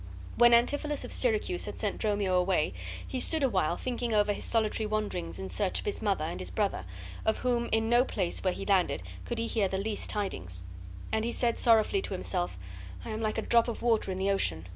When 0.35 0.51
Antipholus 0.51 1.05
of 1.05 1.11
Syracuse 1.13 1.65
had 1.65 1.77
sent 1.77 1.99
Dromio 1.99 2.33
away, 2.33 2.73
he 3.07 3.19
stood 3.19 3.43
awhile 3.43 3.77
thinking 3.77 4.15
over 4.15 4.33
his 4.33 4.43
solitary 4.45 4.87
wanderings 4.87 5.37
in 5.39 5.51
search 5.51 5.77
of 5.79 5.85
his 5.85 6.01
mother 6.01 6.25
and 6.25 6.39
his 6.39 6.49
brother, 6.49 6.85
of 7.23 7.37
whom 7.37 7.69
in 7.71 7.87
no 7.87 8.03
place 8.03 8.43
where 8.43 8.51
he 8.51 8.65
landed 8.65 9.03
could 9.25 9.37
he 9.37 9.45
hear 9.45 9.67
the 9.67 9.77
least 9.77 10.09
tidings; 10.09 10.63
and 11.11 11.23
he 11.23 11.31
said 11.31 11.59
sorrowfully 11.59 12.01
to 12.01 12.13
himself, 12.15 12.57
"I 13.05 13.11
am 13.11 13.21
like 13.21 13.37
a 13.37 13.43
drop 13.43 13.67
of 13.67 13.83
water 13.83 14.11
in 14.11 14.17
the 14.17 14.31
ocean. 14.31 14.65